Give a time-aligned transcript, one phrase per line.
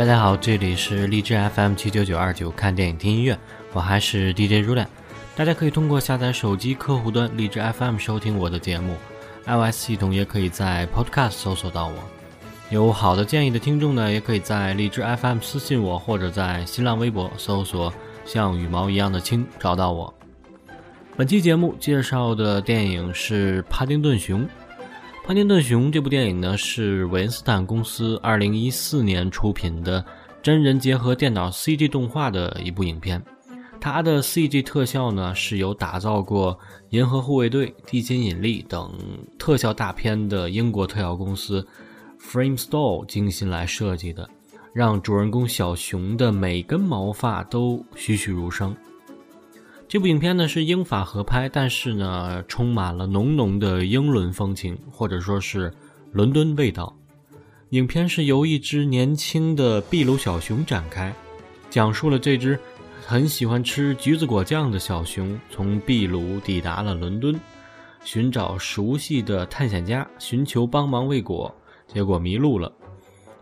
[0.00, 3.38] 大家好，这里是荔枝 FM 七九九二九，看电影听音乐，
[3.74, 4.88] 我还是 DJ 如亮。
[5.36, 8.96] 大家可以通过下载手机客户端荔枝 FM 收听我的节目
[9.44, 11.94] ，iOS 系统也可以在 Podcast 搜索到我。
[12.70, 17.92] 有好的建议的听众呢，也可以在荔枝 FM 私信我，或者在新浪微博搜索
[18.24, 20.14] “像羽毛一样的青”找到我。
[21.14, 24.40] 本期节目介绍的电影是《帕丁顿熊》。
[25.30, 30.04] 《帕丁顿熊》这部电影呢，是韦恩斯坦公司2014年出品的
[30.42, 33.22] 真人结合电脑 CG 动画的一部影片。
[33.80, 36.54] 它的 CG 特效呢，是由打造过
[36.88, 38.92] 《银河护卫队》《地心引力》等
[39.38, 41.64] 特效大片的英国特效公司
[42.20, 44.28] Framestore 精心来设计的，
[44.72, 48.74] 让主人公小熊的每根毛发都栩栩如生。
[49.90, 55.74] 这部影片呢是英法合拍，但是呢充满了浓浓的英伦风情，或者说是
[56.12, 56.96] 伦敦味道。
[57.70, 61.12] 影片是由一只年轻的秘鲁小熊展开，
[61.70, 62.56] 讲述了这只
[63.04, 67.34] 很喜欢吃橘子果酱的小熊从秘鲁抵达了伦敦，
[68.04, 71.52] 寻找熟悉的探险家，寻求帮忙未果，
[71.88, 72.72] 结果迷路了，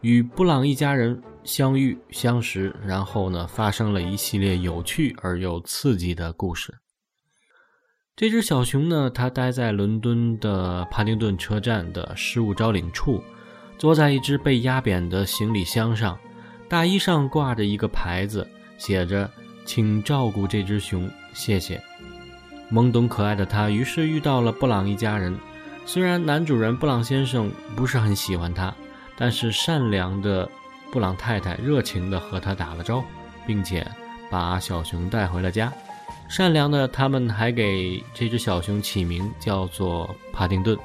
[0.00, 1.22] 与布朗一家人。
[1.48, 6.74] 相遇相识，然后呢，发生了一系列有趣而又刺激的故事。
[8.14, 13.24] 这只小熊呢，它待在伦敦的帕丁顿车站的失物招领处，
[13.78, 16.18] 坐在一只被压扁的行李箱上，
[16.68, 19.30] 大衣上挂着一个牌子，写着
[19.64, 21.82] “请照顾这只熊，谢谢”。
[22.70, 25.34] 懵懂可爱的他，于是遇到了布朗一家人。
[25.86, 28.76] 虽然男主人布朗先生不是很喜欢他，
[29.16, 30.46] 但是善良的。
[30.92, 33.06] 布朗太太热情地和他打了招呼，
[33.46, 33.86] 并且
[34.30, 35.72] 把小熊带回了家。
[36.28, 40.76] 善良的他们还给这只小熊起名叫做帕丁顿。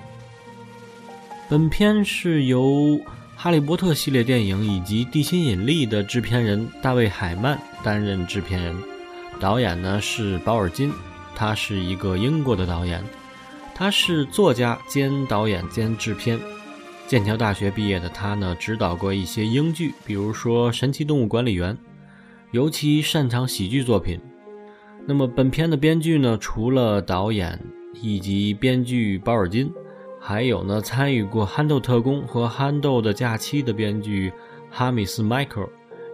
[1.50, 2.64] 本片是由
[3.36, 8.76] 《哈利波特》系列电影以及《地心引力》的制片人大卫·海曼担任制片人，
[9.40, 10.94] 导演呢是保尔金，
[11.36, 13.04] 他是一个英国的导演，
[13.76, 16.40] 他是作家兼导演兼制片。
[17.14, 21.76] 剑桥大学毕业的他呢，指导过一些英剧，比如说《神奇动物管理员》，
[22.50, 24.20] 尤其擅长喜剧作品。
[25.06, 27.64] 那么本片的编剧呢，除了导演
[28.02, 29.72] 以及编剧保尔金，
[30.20, 34.34] 还有呢参与过《憨豆特工》和《憨豆的假期》的编剧
[34.72, 35.70] 哈米斯·迈克尔，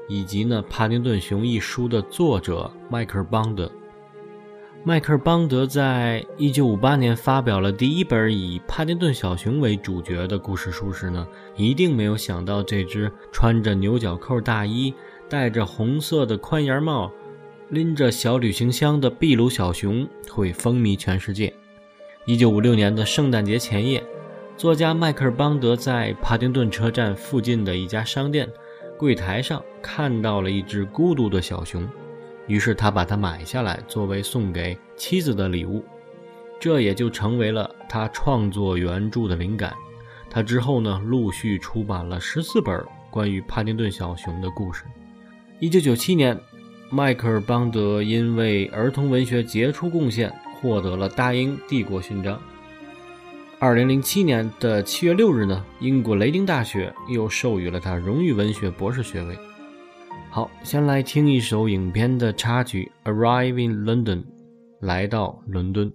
[0.10, 3.72] 以及呢《帕丁顿熊》一书的作者迈克尔·邦德。
[4.86, 14.94] 迈克尔·邦德在一九五八年发表了第一本以帕丁顿小熊为主角的故事书时呢，一定没有想到这只穿着牛角扣大衣、
[15.28, 17.12] 戴着红色的宽檐帽、
[17.70, 21.54] 拎着小旅行箱的秘鲁小熊会风靡全世界。
[22.26, 24.02] 一九五六年的圣诞节前夜，
[24.56, 28.48] 作家迈克尔·邦德在帕丁顿车站附近的一家商店
[28.98, 31.86] 柜台上看到了一只孤独的小熊。
[32.50, 35.86] 于是他把它买下来，作为送给妻子的礼物，
[36.60, 39.72] 这也就成为了他创作原著的灵感。
[40.32, 44.84] 他之后呢，陆续出版了十四本关于帕丁顿小熊的故事。
[45.60, 46.40] 一九九七年，
[46.90, 52.42] 迈克尔·邦德因为儿童文学杰出贡献，获得了大英帝国勋章。
[53.60, 59.38] 二零零七年的七月六日呢，英国雷丁大学又授予了他荣誉文学博士学位。
[60.32, 64.24] 好，先来听一首影片的插曲《Arrive in London》，
[64.80, 65.92] 来到伦敦。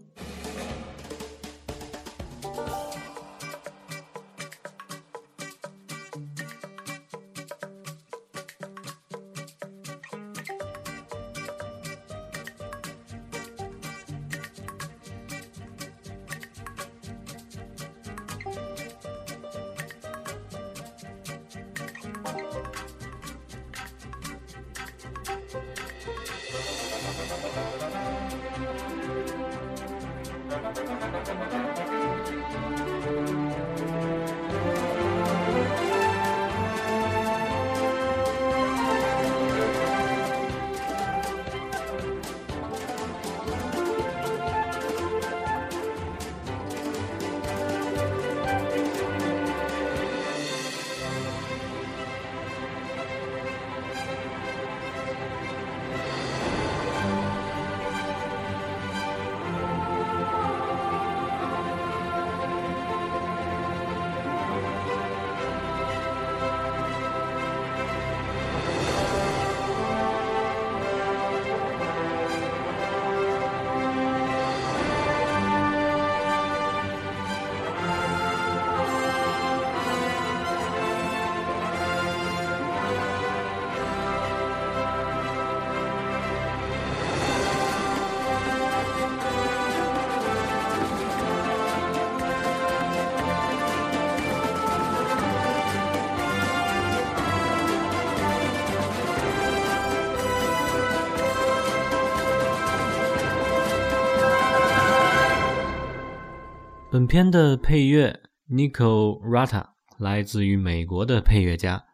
[107.05, 108.19] 本片的配乐
[108.51, 109.62] Nico Rata
[109.99, 111.85] 来自于美国的配乐家，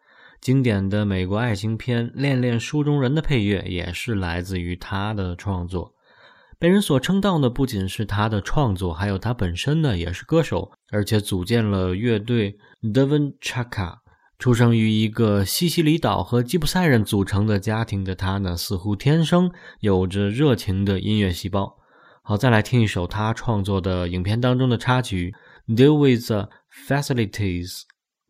[0.41, 5.93] 经典的美国爱情片《恋恋书中人》的配乐也是来自于他的创作。
[6.61, 13.97] 被人所称道的不仅是他的创作，还有他本身呢也是歌手，而且组建了乐队 Devon Chaka。
[14.39, 21.80] 出生于一个西西里岛和吉普赛人组成的家庭的他呢，似乎天生有着热情的音乐细胞。
[22.31, 25.35] 好，再来听一首他创作的影片当中的插曲
[25.75, 26.49] 《Deal with the
[26.87, 27.81] Facilities》，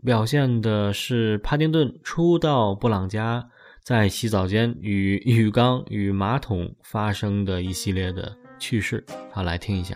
[0.02, 3.47] 表现的是帕丁顿初到布朗家。
[3.85, 9.94] 在洗澡间与浴缸与马桶发生的一系列的趣事，好来听一下。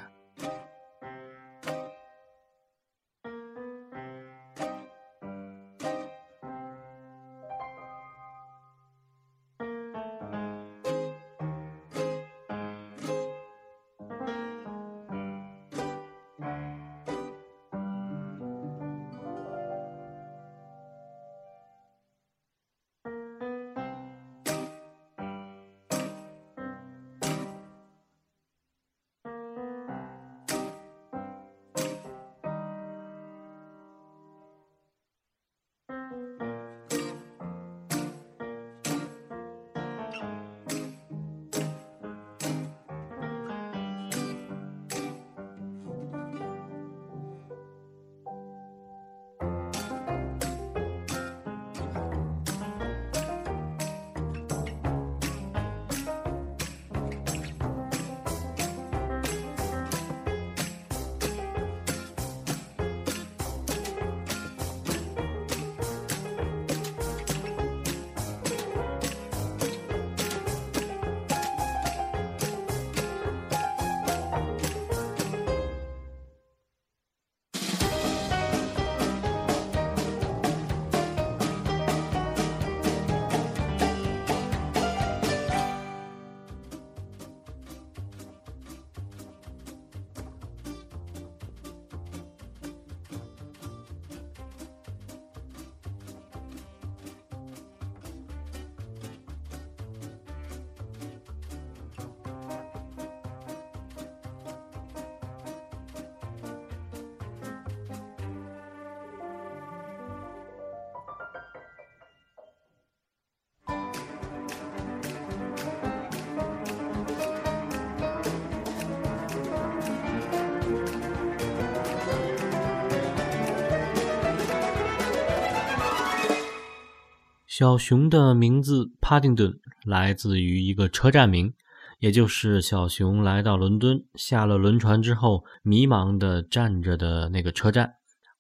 [127.56, 131.52] 小熊的名字帕丁顿来自于一个车站名，
[132.00, 137.92] 也就是小熊来到伦敦下了轮船之后迷茫地站着的那个车站。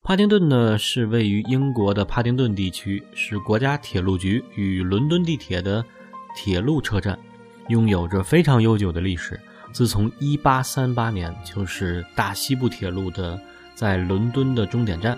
[0.02, 5.84] 帕丁顿呢是位于英国的帕丁顿地区，是国家铁路局与伦敦地铁的
[6.36, 7.16] 铁路车站，
[7.68, 9.38] 拥有着非常悠久的历史。
[9.70, 13.40] 自从1838年，就是大西部铁路的
[13.76, 15.16] 在伦敦的终点站。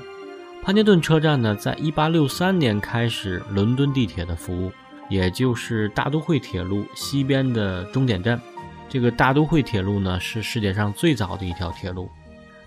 [0.62, 4.72] 帕丁顿车站呢，在一八六三年开始伦敦地铁的服务，
[5.08, 8.40] 也就是大都会铁路西边的终点站。
[8.88, 12.10] 这个大都会铁路呢，是世界上最早的一条铁路。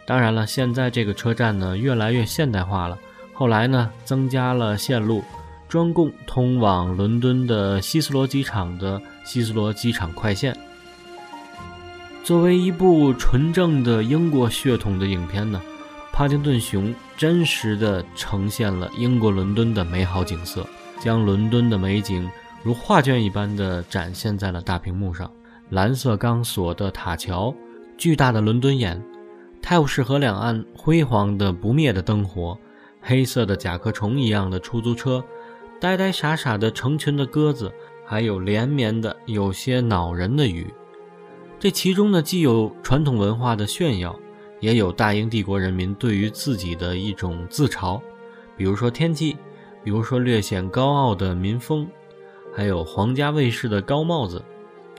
[0.05, 2.98] 当然了，现在这个车站呢，越来越现代化了。
[3.34, 5.22] 后来呢，增加了线路，
[5.67, 10.55] 专供通往伦敦的希斯罗机场的希斯罗机场快线。
[12.24, 15.62] 作为一部纯正的英国血统的影片呢。
[16.20, 20.68] 帕丁顿熊真实地呈现了英国伦敦的美好景色，
[21.00, 22.30] 将伦敦的美景
[22.62, 25.32] 如画卷一般地展现在了大屏幕上。
[25.70, 27.56] 蓝色钢索的塔桥，
[27.98, 29.02] 巨大的伦敦眼，
[29.62, 32.60] 泰晤士河两岸辉煌的不灭的灯火，
[33.00, 35.24] 黑色的甲壳虫一样的出租车，
[35.80, 37.72] 呆呆傻傻的成群的鸽子，
[38.06, 40.68] 还有连绵的有些恼人的雨。
[41.58, 44.20] 这其中呢，既有传统文化的炫耀。
[44.60, 48.01] 也有大英帝国人民对于自己的一种自嘲，
[48.58, 49.38] 比如说天气，
[49.84, 51.88] 比如说略显高傲的民风，
[52.54, 54.44] 还有皇家卫士的高帽子。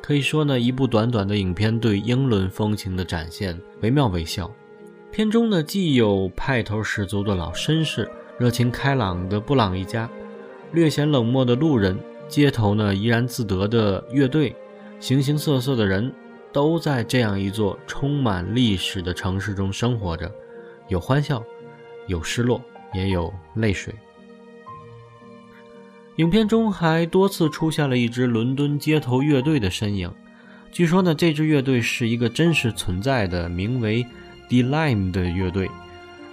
[0.01, 4.51] 可以说呢，一部短短的影片对英伦风情的展现惟妙惟肖。
[5.13, 10.09] 片中呢，既有派头十足的老绅士，热情开朗的布朗一家，
[10.73, 11.99] 略显冷漠的路人，
[12.29, 14.57] 街头呢怡然自得的乐队，
[15.01, 16.11] 形形色色的人。
[16.53, 20.31] 都在这样一座充满历史的城市中生活着，
[20.89, 21.43] 有欢笑，
[22.07, 22.61] 有失落，
[22.93, 23.95] 也有泪水。
[26.17, 30.13] 影片中还多次出现了一支伦敦街头乐队的身影，
[30.71, 34.05] 据说呢，这支乐队是一个真实存在的，名为
[34.49, 35.71] Delime 的乐队，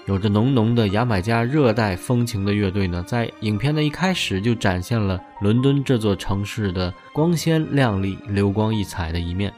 [0.08, 9.54] 有着浓浓的牙买加热带风情的乐队呢，在影片的一开始就展现了伦敦这座城市的光鲜亮丽、流光溢彩的一面，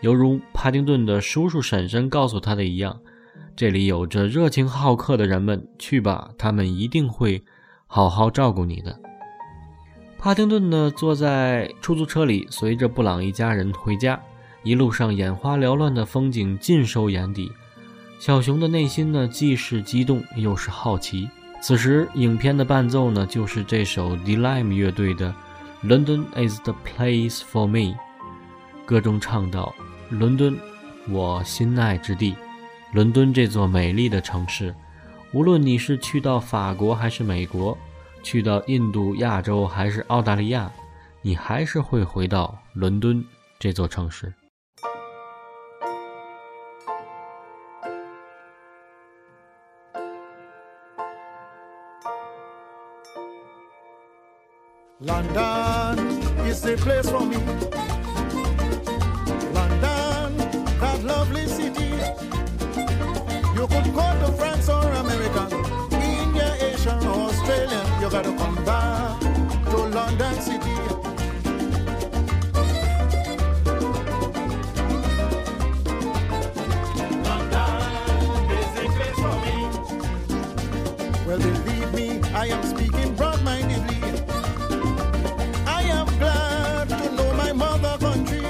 [0.00, 3.00] 犹如帕丁顿的叔叔婶婶告诉他的一样，
[3.56, 7.42] 这里有着热情好客的人们，去吧，他们一定会
[7.86, 8.98] 好好照顾你的。
[10.18, 14.20] 帕丁顿呢，坐在出租车里，随着布朗一家人回家。
[14.64, 17.50] 一路上眼花缭乱的风景尽收眼底，
[18.18, 21.30] 小熊的内心呢，既是激动又是好奇。
[21.60, 25.32] 此时，影片的伴奏呢，就是这首 Delime 乐队的
[25.88, 27.78] 《London Is the Place for Me》，
[28.84, 29.72] 歌中唱道
[30.10, 30.58] ：“伦敦，
[31.10, 32.34] 我心爱之地，
[32.94, 34.74] 伦敦这座美丽的城市，
[35.32, 37.76] 无论你是去到法国还是美国，
[38.22, 40.72] 去到印度、亚洲还是澳大利亚，
[41.20, 43.22] 你还是会回到伦敦
[43.58, 44.32] 这座城市。”
[55.00, 55.96] London
[56.50, 57.36] is the place for me.
[82.50, 83.96] Am speaking broad-mindedly.
[85.66, 88.44] I am glad to know my mother country.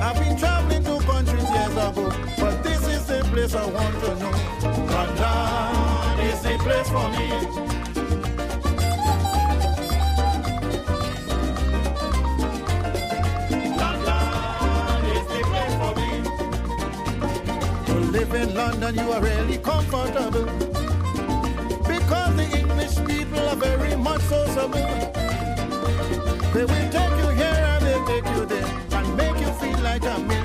[0.00, 4.14] I've been traveling to countries years ago, but this is the place I want to
[4.20, 4.32] know.
[4.94, 7.28] London is the place for me.
[13.82, 16.10] London is the place for me.
[17.86, 20.61] To live in London, you are really comfortable
[24.52, 25.12] sociable.
[26.52, 30.04] They will take you here and they'll take you there and make you feel like
[30.04, 30.41] a millionaire.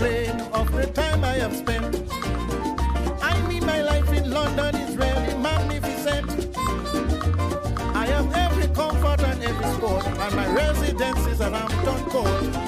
[0.00, 1.94] Complain of the time I have spent.
[3.22, 6.56] I mean, my life in London is really magnificent.
[7.94, 12.59] I have every comfort and every sport, and my residence is Hampton Court.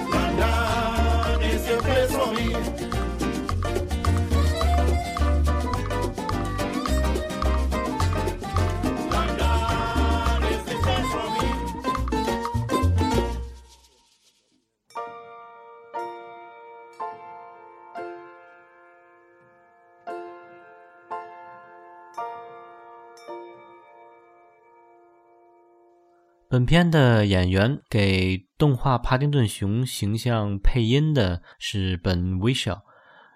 [26.53, 32.83] 本片的演员给动画帕丁顿熊形象配音的是本·威少，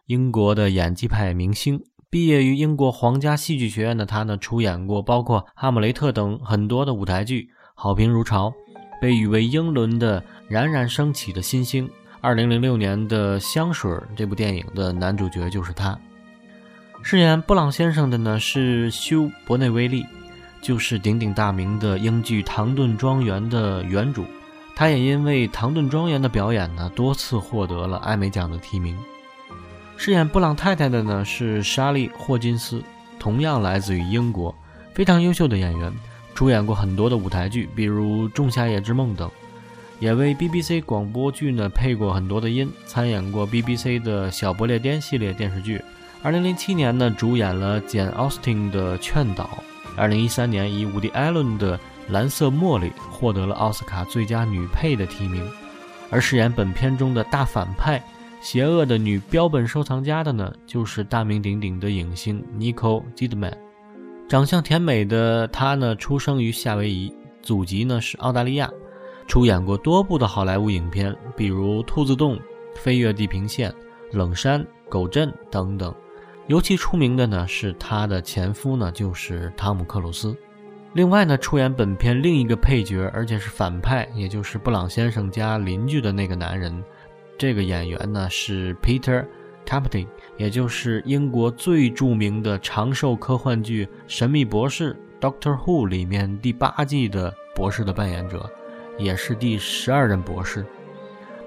[0.05, 1.83] 英国的演技派明星。
[2.11, 8.53] 毕业于英国皇家戏剧学院的他呢，出演过包括《哈姆雷特》等很多的舞台剧，好评如潮，
[9.01, 11.89] 被誉为英伦的冉冉升起的新星。
[12.21, 15.99] 二零零六年的《香水》这部电影的男主角就是他。
[17.03, 20.05] 饰演布朗先生的呢是休·伯内威利。
[20.67, 24.27] 就是鼎鼎大名的英剧《唐顿庄园》的原主，
[24.75, 28.99] 他也因为《唐顿庄园》的表演呢，多次获得了艾美奖的提名。
[29.97, 32.83] 饰演布朗太太的呢是莎莉·霍金斯，
[33.17, 34.53] 同样来自于英国，
[34.93, 35.93] 非常优秀的演员，
[36.35, 39.31] 出演过很多的舞台剧，比如《仲夏夜之梦》等，
[40.01, 45.81] 也为 BBC 广播剧呢配过很多的音，参演过 BBC 的小不列颠系列电视剧。
[46.25, 49.45] 2007年呢，主演了简·奥斯汀的《劝导》。
[49.97, 55.43] 二零一三年，以伍迪·艾伦的《蓝色茉莉》获得了奥斯卡最佳女配的提名，
[56.11, 58.03] 而饰演本片中的大反派、
[58.43, 63.57] 邪恶的女标本收藏家的呢，就是大名鼎鼎的影星 Nicole Kidman。
[64.29, 67.11] 长相甜美的她呢，出生于夏威夷，
[67.43, 68.71] 祖籍呢是澳大利亚，
[69.27, 72.37] 出演过多部的好莱坞影片，比如《兔子洞》
[72.75, 73.71] 《飞越地平线》
[74.17, 74.61] 《冷山》
[74.91, 75.95] 《狗镇》等等。
[76.47, 80.37] 尤其出名的呢是她的前夫呢，就是汤姆克鲁斯。
[80.93, 86.83] 另外呢，出演本片另一个配角，而且是反派，也就是布朗先生家邻居的那个男人。
[87.37, 89.27] 这个演员呢是 Peter
[89.67, 90.07] Capaldi，
[90.39, 98.49] 也就是英国最著名的长寿科幻剧《神秘博士》（Doctor Who） 里面第八季的博士的扮演者，
[98.97, 100.65] 也是第十二任博士。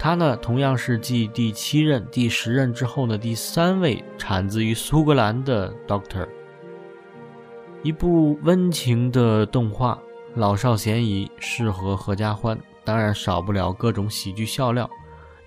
[0.02, 6.26] 他呢，同样是继第七任、第十任之后的第三位产自于苏格兰的 Doctor。
[7.84, 10.00] 一部温情的动画，
[10.36, 12.58] 老少咸宜，适合合家欢。
[12.86, 14.90] 当然少不了各种喜剧笑料，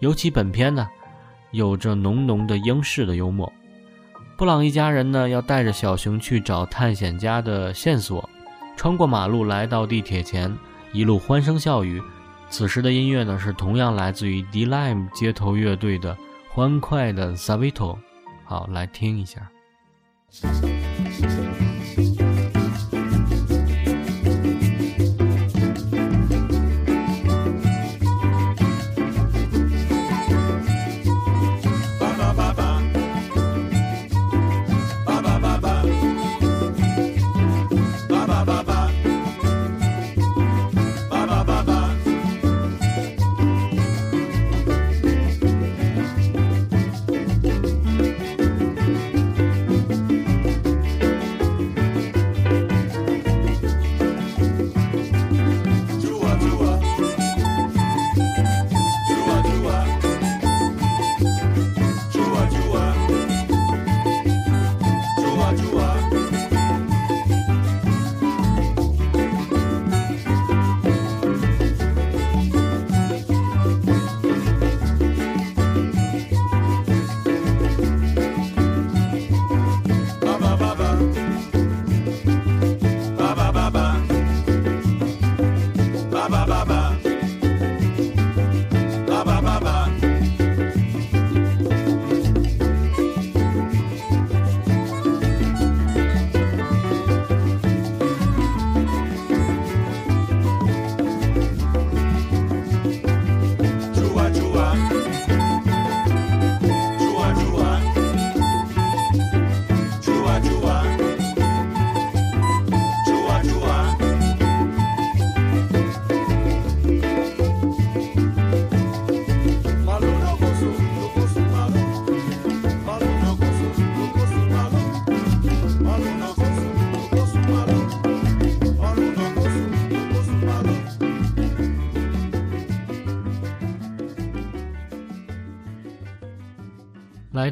[0.00, 0.86] 尤其本片呢，
[1.50, 3.50] 有着浓浓的英式的幽默。
[4.36, 8.28] 布朗一家人呢，要带着小熊去找探险家的线索，
[8.76, 10.54] 穿过马路来到地铁前，
[10.92, 12.02] 一路欢声笑语。
[12.52, 16.14] 此时的音乐呢，是同样来自于 D-Lime 街头乐队的
[16.50, 17.96] 欢快的 Savito。
[18.44, 19.50] 好，来听一下。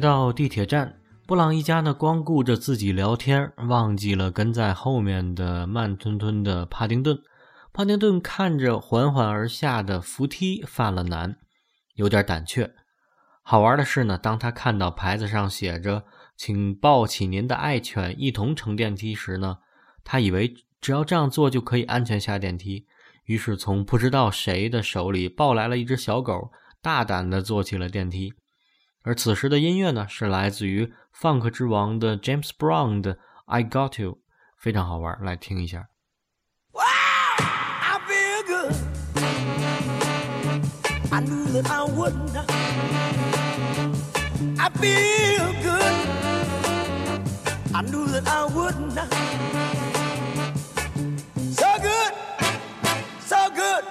[0.01, 7.17] 到地铁站，布朗一家呢光顾着自己聊天，忘记了跟在后面的慢吞吞的帕丁顿。
[7.71, 11.37] 帕丁顿看着缓缓而下的扶梯，犯了难，
[11.93, 12.73] 有点胆怯。
[13.43, 16.03] 好玩的是呢，当他看到牌子上写着
[16.35, 19.59] “请抱起您的爱犬一同乘电梯”时呢，
[20.03, 22.87] 他以为只要这样做就可以安全下电梯，
[23.25, 28.33] 于是从不知道谁的手里抱来了一只小狗，大胆地坐起了电梯。
[29.03, 34.11] 而此时的音乐呢，是来自于 Funk 之王的 James Brown 的《I Got You》，
[34.57, 35.87] 非常好玩，来听一下。
[36.71, 38.75] Wow, I feel good.
[41.11, 42.37] I knew that I wouldn't
[44.59, 45.93] I feel good.
[47.73, 49.11] I knew that I would not.
[51.51, 52.13] So good,
[53.19, 53.90] so good.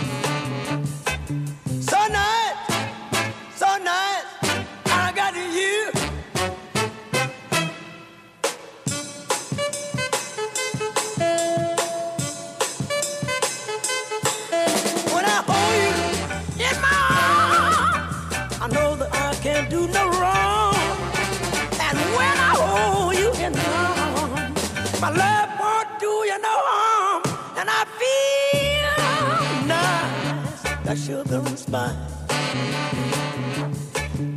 [30.91, 30.97] like
[31.31, 31.95] and mine.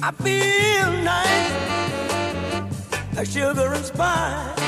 [0.01, 1.51] I feel nice
[3.17, 3.27] like
[3.75, 4.64] and spice.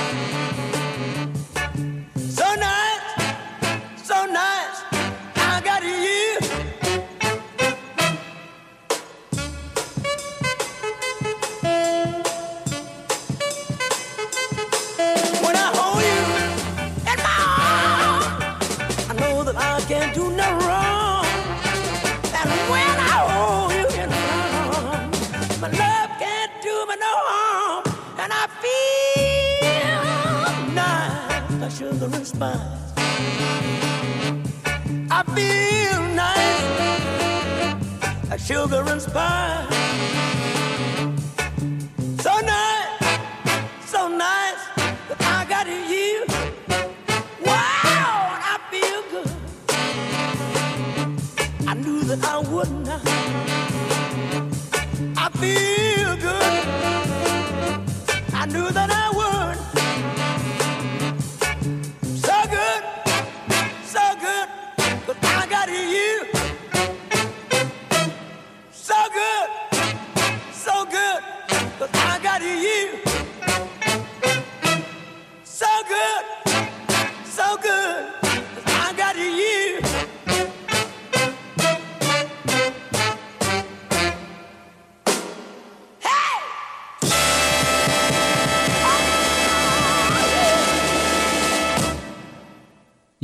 [32.36, 32.60] Spine.
[35.10, 36.68] I feel nice,
[38.28, 39.85] like sugar and spice.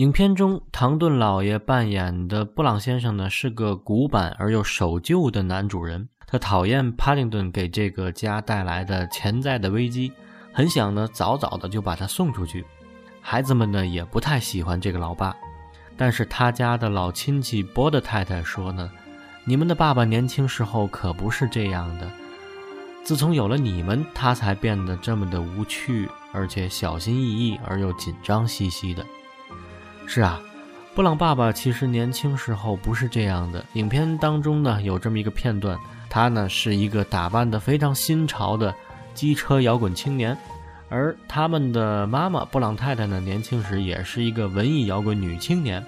[0.03, 6.09] 影片中，唐顿老爷扮演的布朗先生呢，是个古板而又守旧的男主人。
[6.27, 10.13] 他讨厌帕丁顿给这个家带来的潜在的危机，
[10.53, 12.65] 很想呢早早的就把他送出去。
[13.21, 15.37] 孩子们呢也不太喜欢这个老爸，
[15.97, 18.91] 但是他家的老亲戚波德太太说呢
[19.47, 22.11] ：“你们的爸爸年轻时候可不是这样的，
[23.05, 29.07] 自从有了你们，他才变得这么的无趣，而且小心翼翼而又紧张兮兮的。”
[30.07, 30.41] 是啊，
[30.95, 33.65] 布朗爸爸其实年轻时候不是这样的。
[33.75, 35.79] 影片当中呢有这么一个片段，
[36.11, 38.75] 他呢是一个打扮的非常新潮的
[39.15, 40.37] 机车摇滚青年，
[40.91, 45.83] 而他们的妈妈布朗太太呢年轻时也是一个文艺摇滚女青年。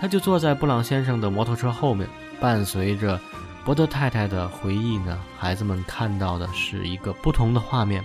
[0.00, 2.08] 她就坐在布朗先生的摩托车后面，
[2.40, 3.20] 伴随着
[3.66, 8.02] 伯德太太的回忆呢，孩子们看到的是一个不同的画面。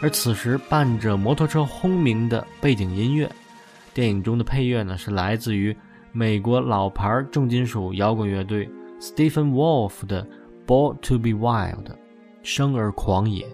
[0.00, 3.30] 而此时伴着摩托车轰鸣的背景音乐。
[3.94, 5.76] 电影中的配乐呢，是来自于
[6.12, 8.68] 美国老牌重金属摇滚乐队
[9.00, 10.24] Stephen Wolf 的
[10.66, 11.84] 《Born to Be Wild》，
[12.42, 13.46] 生而狂野。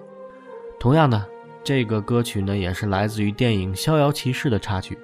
[0.78, 1.24] 同样的，
[1.64, 4.96] 这个歌曲呢，也是来自于电影《逍遥骑士》的插曲。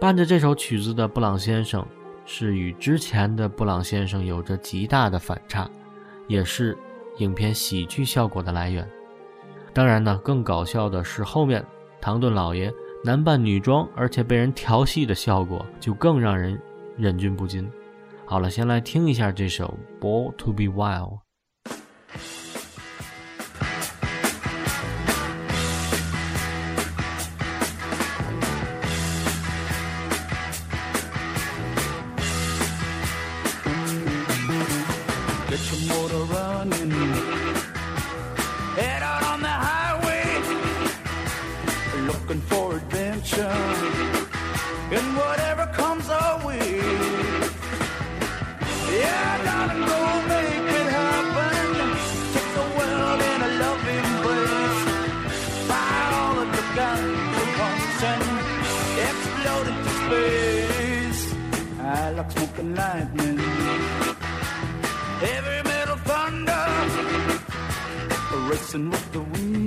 [0.00, 1.86] 伴着这首曲子的布朗先生，
[2.24, 5.70] 是与之前的布朗先生有着极大的反差，
[6.26, 6.76] 也是
[7.18, 8.88] 影片喜剧效果的来源。
[9.74, 11.62] 当然呢，更搞笑的是后面
[12.00, 12.72] 唐顿老爷。
[13.06, 16.60] 男扮女装，而且被人调戏的效果就更让人
[16.96, 17.64] 忍俊不禁。
[18.24, 21.10] 好了，先来听一下这首《Born to Be Wild》。
[68.76, 69.65] and with the wind.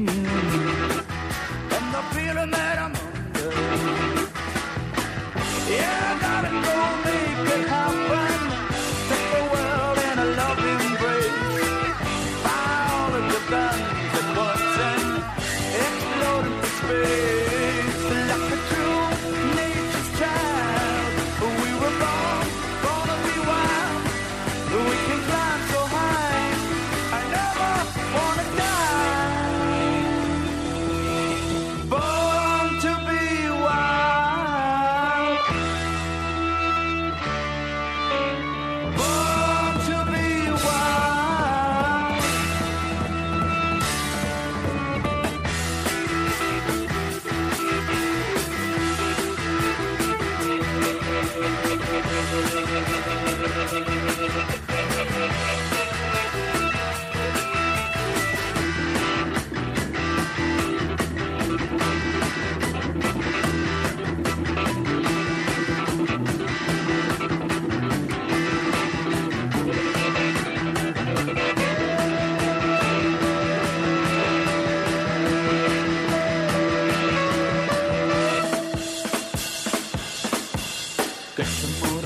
[81.39, 81.99] Looking for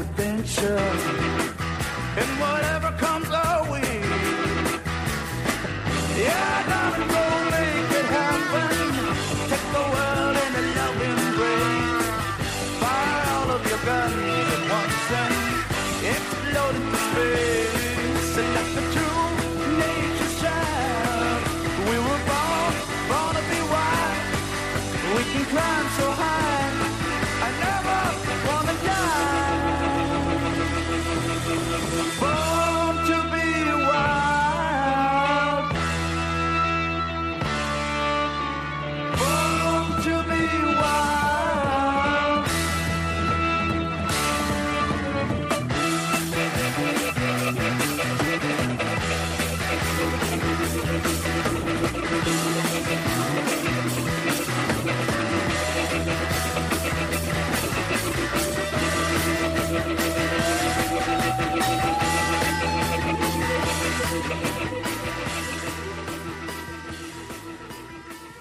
[0.00, 0.78] adventure.
[2.20, 3.29] And whatever comes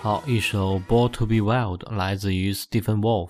[0.09, 3.29] 好，一首《Born to Be Wild》来自于 Stephen Wolf。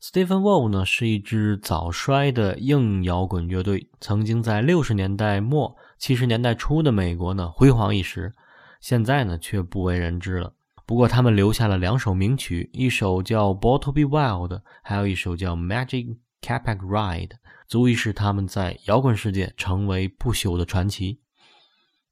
[0.00, 8.34] Stephen Wolf 呢是一支早衰的硬摇滚乐队，曾经在六十年代末、七十年代初的美国呢辉煌一时，
[8.80, 10.54] 现在呢却不为人知了。
[10.86, 14.48] 不过他们留下了两首名曲，一首叫《Born to Be Wild》，
[14.82, 17.28] 还有一首叫《Magic Carpet Ride》，
[17.66, 21.20] 足以使他们在摇滚世界成为不朽的传奇。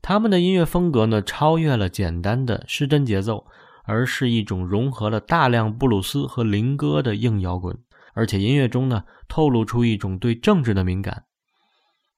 [0.03, 3.47] 他们的音乐风格呢，超越了简单的失真节奏，
[3.87, 7.79] 而是一种融合了大量布鲁斯和灵歌的硬摇滚，
[8.13, 11.25] 而且音乐中呢，透露出一种对政治的敏感。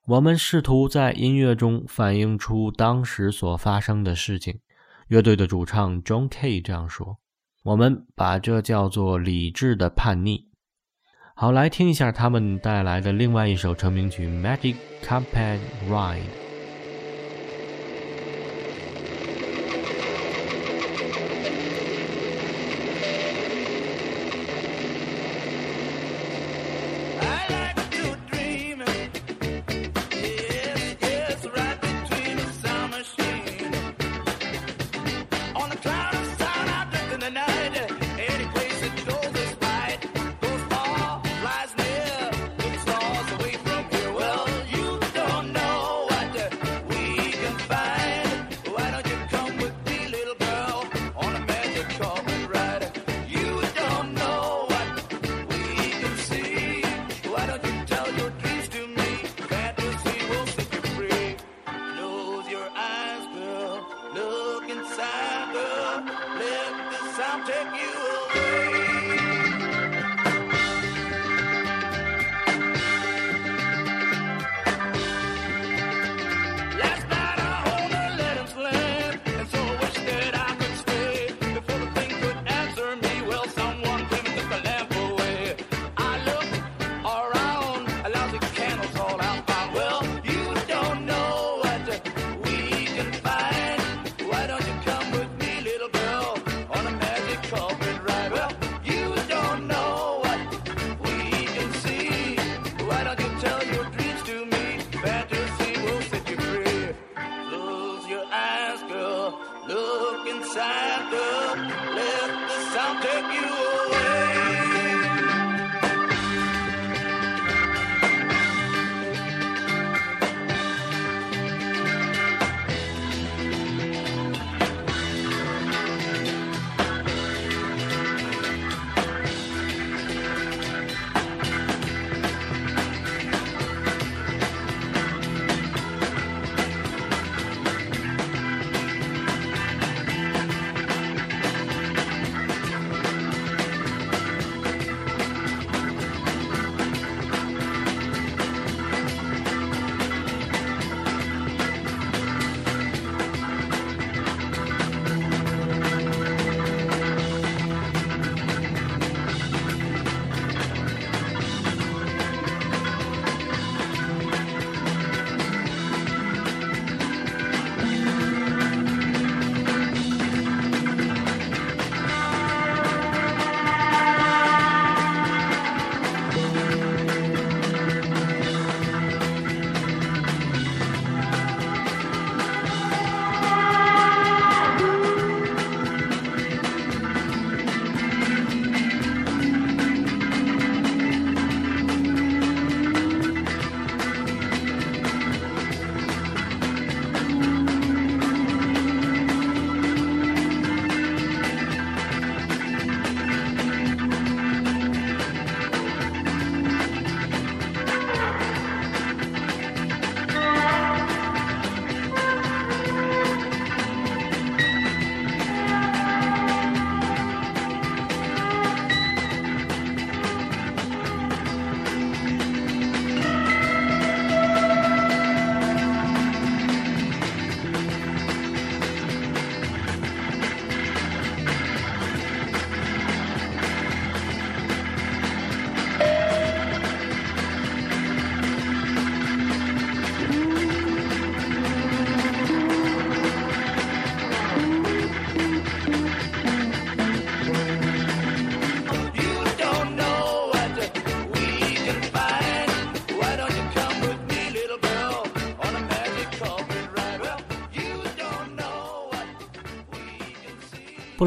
[0.07, 4.61] 我们试图在音乐中反映出当时所发生的事情。
[5.09, 7.19] 乐队的主唱 John Kay 这样说
[7.65, 10.49] ：“我们把这叫做理智的叛逆。”
[11.37, 16.21] 好，来听一下他们带来的另外一首成名曲《Magic Carpet Ride》。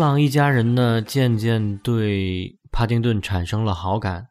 [0.01, 4.29] 布朗一家人呢，渐渐对帕丁顿产生了好感。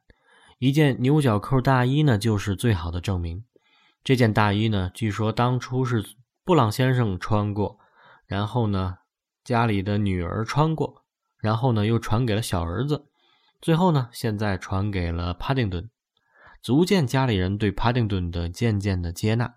[0.58, 3.44] 一件牛角扣大衣呢，就是最好的证明。
[4.02, 6.04] 这件大衣呢，据说当初是
[6.44, 7.78] 布朗先生穿过，
[8.26, 8.96] 然后呢，
[9.44, 11.04] 家里的女儿穿过，
[11.38, 13.06] 然后呢，又传给了小儿子，
[13.60, 15.88] 最后呢，现在传给了帕丁顿，
[16.60, 19.54] 足见家里人对帕丁顿的渐渐的接纳。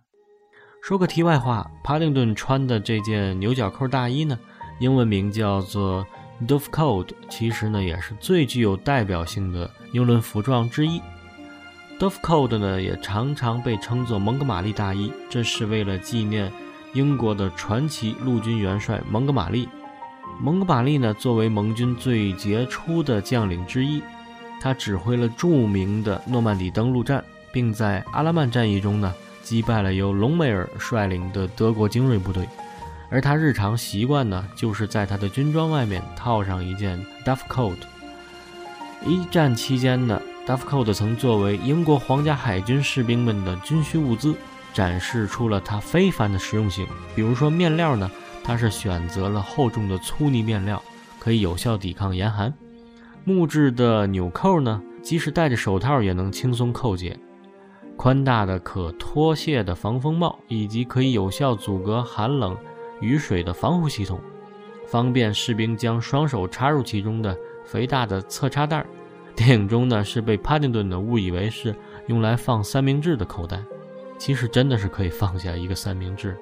[0.80, 4.38] 说个题外话，帕丁顿穿的这件牛角扣大衣呢，
[4.80, 6.06] 英文名叫做
[6.48, 9.70] Dove Coat，其实呢，也是最具有代表性的。
[9.94, 11.00] 英伦服装之一
[12.00, 16.52] ，Dove Coat 呢也常常被称作蒙哥马利大衣，这是为了纪念
[16.94, 19.70] 英国的传奇陆军元帅蒙哥马利。
[20.42, 24.02] 蒙哥马利呢作为盟军最杰出的将领之一，
[24.60, 32.48] 他指挥了著名的诺曼底登陆战，并在阿拉曼战役中呢击败了由隆美尔率领的德国精锐部队。
[33.14, 37.78] 而他日常习惯呢就是在他的军装外面套上一件 duff coat。
[39.06, 44.34] 一战期间呢 duff coat 曾作为英国皇家海军士兵们的军需物资，
[44.74, 46.88] 展示出了它非凡的实用性。
[47.16, 48.10] 比如说面料呢，
[48.44, 50.82] 它是选择了厚重的粗呢面料，
[51.20, 52.52] 可以有效抵抗严寒；
[53.26, 57.16] 木质的纽扣呢，即使戴着手套也能轻松扣解；
[57.96, 62.58] 宽大的可脱卸的防风帽，以及可以有效阻隔寒冷、
[63.04, 64.20] 雨水的防护系统，
[64.88, 67.38] 方便士兵将双手插入其中的。
[67.66, 68.86] 肥大的侧插袋，
[69.38, 71.74] 电影中呢是被帕丁顿呢误以为是
[72.08, 73.64] 用来放三明治的口袋，
[74.18, 76.38] 其实真的是可以放下一个三明治。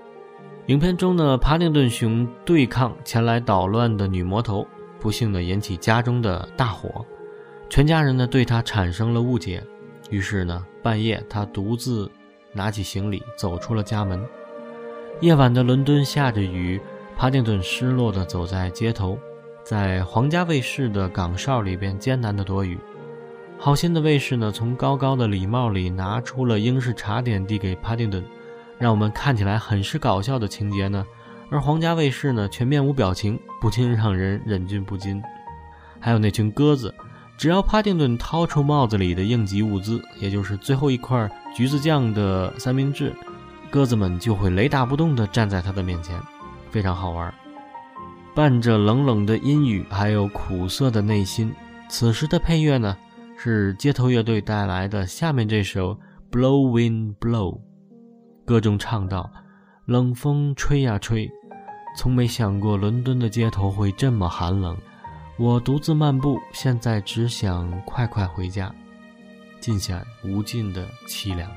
[0.66, 4.68] 影片中呢，帕丁顿熊对抗前来捣乱的女魔头，
[5.00, 7.06] 不幸的引起家中的大火，
[7.70, 9.64] 全家人呢对他产生了误解，
[10.10, 12.12] 于是呢半夜他独自
[12.52, 14.20] 拿起行李走出了家门。
[15.20, 16.82] 夜晚的伦敦下着雨，
[17.16, 19.20] 帕丁顿失落地走在街头。
[19.64, 22.80] 在皇家卫士的岗哨里边艰难地躲雨，
[23.60, 28.24] 好心的卫士呢，从高高的礼帽里拿出了英式茶点递给帕丁顿，
[28.80, 31.06] 让我们看起来很是搞笑的情节呢。
[31.52, 35.22] 而皇家卫士呢，却面无表情，不禁让人忍俊不禁。
[36.00, 36.92] 还有那群鸽子，
[37.38, 43.14] 只要帕丁顿掏出帽子里的应急物资，也就是最后一块橘子酱的三明治，
[43.72, 46.22] 鸽子们就会雷打不动地站在他的面前，
[46.70, 47.34] 非常好玩。
[48.36, 51.54] 伴着冷冷的阴雨，还有苦涩的内心。
[51.90, 52.98] 此时的配乐呢，
[53.38, 55.08] 是街头乐队带来的。
[55.08, 55.96] 下面这首
[56.30, 57.56] 《Blow Wind Blow》，
[58.46, 59.32] 歌中唱道
[59.88, 61.30] ：“冷风吹呀吹，
[61.98, 64.78] 从没想过伦敦的街头会这么寒冷。
[65.38, 68.74] 我独自漫步，现在只想快快回家，
[69.62, 71.50] 尽显无尽的凄凉。”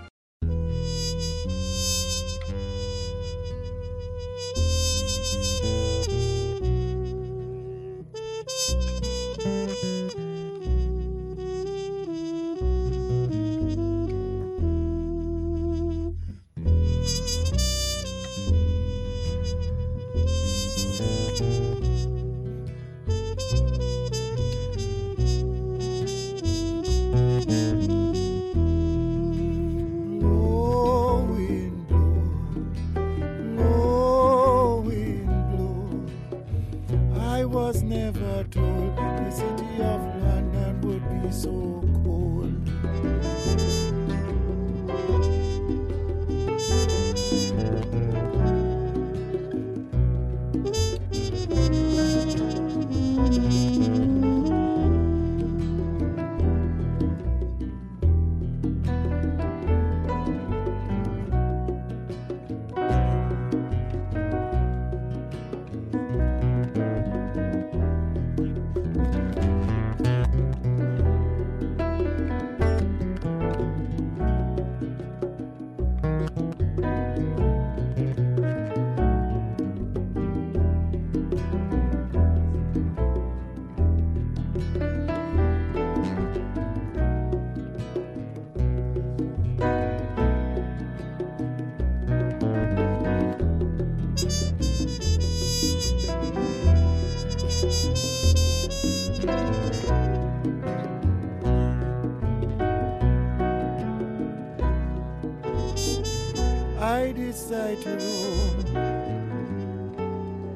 [106.95, 108.78] I decide to roam.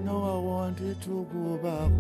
[0.05, 1.91] Now I wanted to go back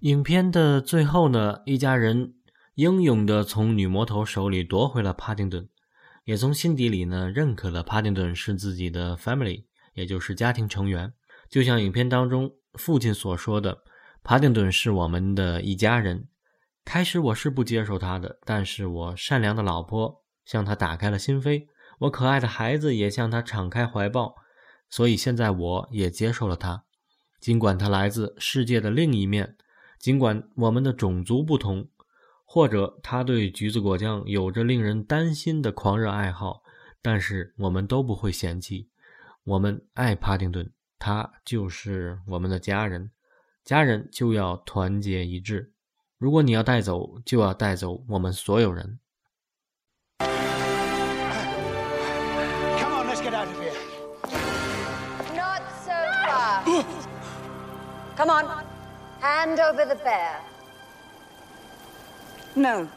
[0.00, 2.34] 影片的最后呢，一家人
[2.74, 5.66] 英勇地从女魔头手里夺回了帕丁顿。
[6.24, 11.14] 也从心底里呢认可了帕丁顿是自己的 family，也就是家庭成员。
[11.48, 13.78] 就像影片当中父亲所说的
[14.22, 16.28] ：“帕丁顿是我们的一家人。”
[16.86, 21.66] 开始我是不接受他的，但是我善良的老婆向他打开了心扉，
[21.98, 24.36] 我可爱的孩子也向他敞开怀抱，
[24.88, 26.84] 所以现在我也接受了他。
[27.40, 29.56] 尽管他来自世界的另一面，
[29.98, 31.90] 尽管我们的种族不同。
[32.48, 36.62] 或者他对橘子果酱有着令人担心的狂热爱好，
[37.02, 38.88] 但是我们都不会嫌弃。
[39.42, 43.10] 我们爱帕丁顿，他就是我们的家人，
[43.64, 45.72] 家人就要团结一致。
[46.17, 48.99] 如果你要带走，就要带走我们所有人。
[52.79, 53.73] Come on, let's get out of here.
[55.35, 55.91] Not so
[56.25, 57.07] fast.
[58.15, 58.65] Come on.
[59.19, 60.41] Hand over the bear.
[62.55, 62.87] No.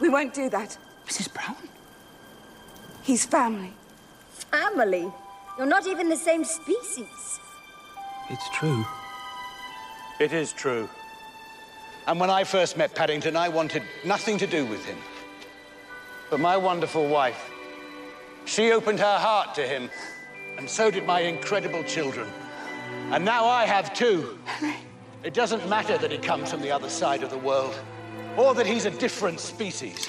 [0.00, 0.76] We won't do that.
[1.06, 1.28] Mrs.
[1.32, 1.56] Brown?
[3.02, 3.72] He's family.
[4.50, 5.12] Family.
[5.56, 7.40] You're not even the same species.
[8.30, 8.84] It's true.
[10.18, 10.88] It is true.
[12.07, 14.97] And when I first met Paddington, I wanted nothing to do with him.
[16.29, 17.51] But my wonderful wife,
[18.45, 19.89] she opened her heart to him,
[20.57, 22.29] and so did my incredible children.
[23.11, 24.39] And now I have two.
[25.23, 27.77] It doesn't matter that he comes from the other side of the world,
[28.37, 30.07] or that he's a different species,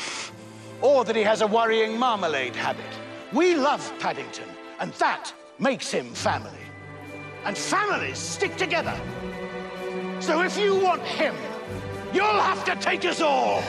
[0.81, 2.85] or that he has a worrying marmalade habit.
[3.33, 6.53] We love Paddington, and that makes him family.
[7.45, 8.97] And families stick together.
[10.21, 11.35] So if you want him,
[12.13, 13.63] you'll have to take us all.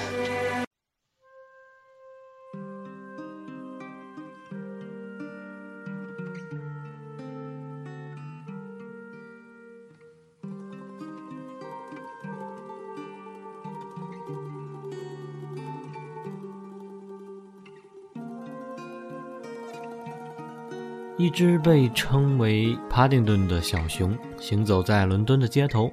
[21.20, 25.92] 一只被称为帕丁顿的小熊行走在伦敦的街头，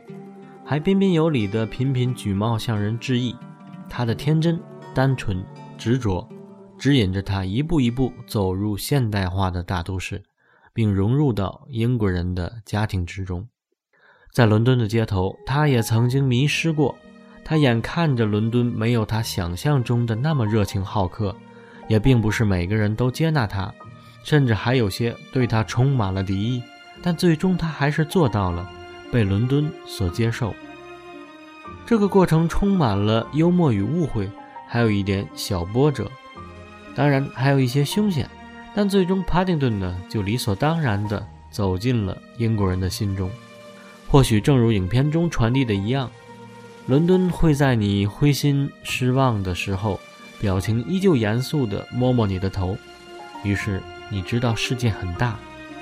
[0.69, 3.37] 还彬彬有礼地频频举帽向人致意。
[3.89, 4.61] 他的天真、
[4.93, 5.41] 单纯、
[5.79, 6.29] 执着，
[6.77, 10.21] 指引着他一步一步走入现代化的大都市，
[10.75, 13.49] 并融入到英国人的家庭之中。
[14.33, 16.97] 在伦敦的街头，他也曾经迷失过。
[17.45, 21.37] 他眼看着伦敦没有他想象中的那么热情好客，
[21.87, 23.73] 也并不是每个人都接纳他。
[24.25, 26.61] 甚至还有些对他充满了敌意，
[27.01, 28.69] 但最终他还是做到了
[29.13, 30.55] 被伦敦所接受。
[31.85, 34.31] 这个过程充满了幽默与误会，
[34.69, 36.11] 还有一点小波折，
[36.95, 38.29] 当然还有一些凶险。
[38.75, 43.31] 但最终，帕丁顿呢就理所当然地走进了英国人的心中。
[44.09, 46.11] 或许正如影片中传递的一样，
[46.87, 49.99] 伦敦会在你灰心失望的时候，
[50.41, 52.77] 表情依旧严肃地摸摸你的头，
[53.43, 53.83] 于是。
[54.09, 55.37] 你知道世界很大，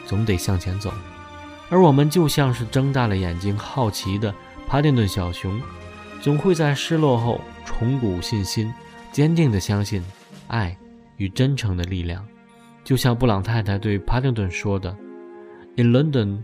[0.07, 0.91] 总得向前走，
[1.71, 4.33] 而我们就像是睁大了眼睛好奇的
[4.69, 5.61] 帕丁顿小熊，
[6.21, 8.73] 总会在失落后重鼓信心，
[9.11, 10.03] 坚定地相信
[10.49, 10.77] 爱
[11.17, 12.25] 与真诚的力量。
[12.85, 14.95] 就像布朗太太对帕丁顿说的
[15.77, 16.43] ：“In London,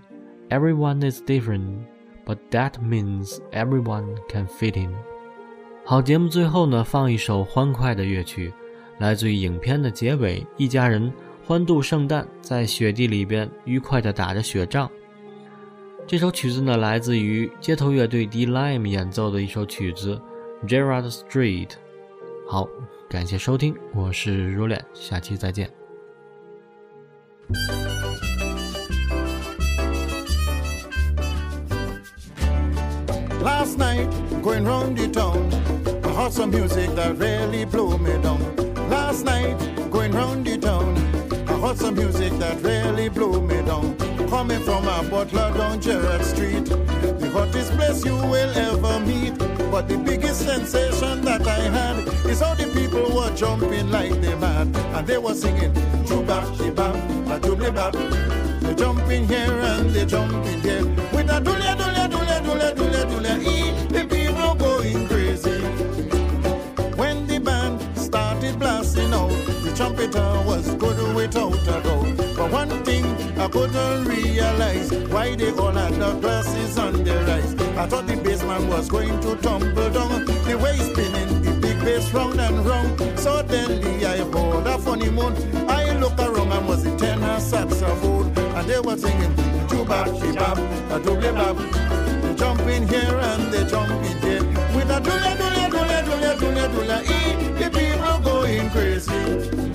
[0.49, 1.81] everyone is different,
[2.25, 4.95] but that means everyone can fit in。”
[5.85, 8.53] 好，节目最后呢，放一首欢快的乐曲，
[8.99, 11.13] 来自于影片的结尾，一家人。
[11.47, 14.89] 欢度圣诞，在雪地里边愉快地打着雪仗。
[16.11, 20.21] 这首曲子呢，来自于街头乐队 D Lime 演奏的一首曲子
[20.69, 21.69] 《Gerard Street》。
[22.49, 22.69] 好，
[23.09, 25.71] 感谢收听，我是 Roland，下期再见。
[33.41, 34.09] Last night,
[34.43, 35.39] going round the town,
[36.03, 38.41] I heard some music that really blew me down.
[38.91, 39.57] Last night,
[39.93, 40.93] going round the town,
[41.47, 43.95] I heard some music that really blew me down.
[44.31, 49.37] Coming from a butler down Gerard Street, the hottest place you will ever meet.
[49.71, 51.99] But the biggest sensation that I had
[52.31, 55.73] is how the people were jumping like they mad, and they were singing
[56.07, 56.95] "Jubab, jibab,
[57.35, 57.95] a doobly bab."
[58.63, 63.35] They jumping here and they jumping there with a doolia, doolia, doolia, doolia, doolia.
[63.43, 65.59] ee, The people going crazy.
[66.97, 69.31] When the band started blasting out,
[69.65, 72.37] the trumpeter was good without a doubt.
[72.37, 73.00] But one thing
[73.51, 77.55] couldn't realize why they all had the glasses on their eyes.
[77.77, 80.25] I thought the bassman was going to tumble down.
[80.25, 83.19] The way he's spinning the big bass round and round.
[83.19, 85.35] Suddenly I heard a funny moan.
[85.69, 88.33] I looked around and was the tenor saxophone.
[88.39, 89.35] And they were singing,
[89.69, 90.59] Jubab, Shibab,
[90.95, 91.57] a double bab.
[92.23, 94.43] They jumping here and they jump in there.
[94.75, 99.70] With a doolia, doolia, doolia, doolia, doolia, doolia, ee, the people going crazy.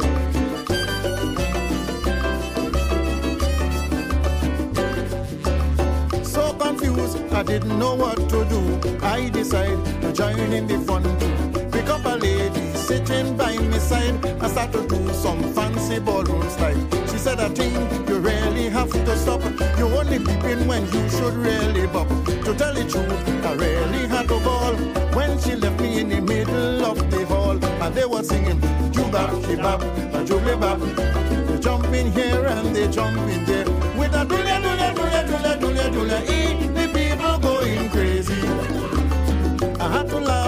[7.45, 8.99] Didn't know what to do.
[9.03, 11.69] I decided to join in the fun too.
[11.69, 14.25] Pick up a lady sitting by my side.
[14.41, 16.79] I start to do some fancy ballroom style.
[17.11, 19.41] She said, I think you really have to stop.
[19.77, 22.07] You only peeping when you should really bop.
[22.25, 24.73] To tell the truth, I really had a ball
[25.13, 27.63] when she left me in the middle of the hall.
[27.83, 28.59] And they were singing,
[28.91, 29.81] Juba, Shibab,
[30.25, 31.47] Jubibab.
[31.47, 33.65] They jump in here and they jump in there.
[33.97, 36.34] With a dule, dule, dule, dule, dule, dule,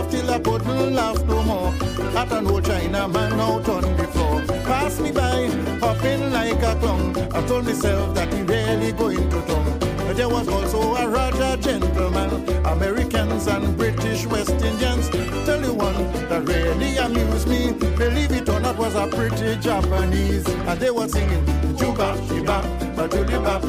[0.07, 1.73] laugh till I couldn't laugh no more.
[2.15, 4.41] At an old China man out on the floor.
[4.63, 5.47] Pass me by,
[5.79, 7.15] hopping like a clown.
[7.33, 9.79] I told myself that he really going to town.
[10.15, 15.09] There was also a Raja gentleman, Americans and British West Indians.
[15.45, 17.73] Tell you one that really amused me.
[17.73, 20.47] Believe it or not, was a pretty Japanese.
[20.47, 21.45] And they were singing
[21.77, 22.61] Juba, Shiba,
[22.95, 23.61] Bajulibab.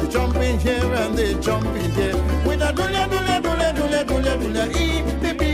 [0.00, 2.16] They jump in here and they jump in there.
[2.44, 5.45] With a dule, dule, dule, dule, dule, dule, e, the